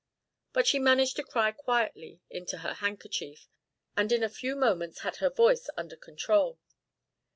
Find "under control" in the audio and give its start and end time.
5.77-6.57